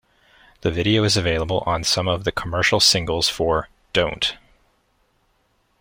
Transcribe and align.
The 0.61 0.71
video 0.71 1.03
is 1.03 1.15
available 1.15 1.61
on 1.67 1.83
some 1.83 2.07
of 2.07 2.23
the 2.23 2.31
commercial 2.31 2.79
singles 2.79 3.29
for 3.29 3.69
"Don't!". 3.93 4.35